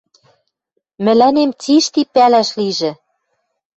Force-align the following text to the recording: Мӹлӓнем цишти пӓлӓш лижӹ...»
Мӹлӓнем 1.03 1.51
цишти 1.61 2.01
пӓлӓш 2.13 2.49
лижӹ...» 2.57 2.91